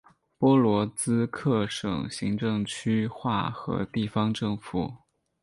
[0.39, 4.91] 波罗兹克省行政区划和地方政府。